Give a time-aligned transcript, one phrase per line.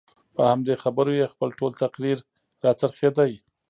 [0.35, 2.17] په همدې خبرو یې خپل ټول تقریر
[2.63, 3.25] راڅرخېده.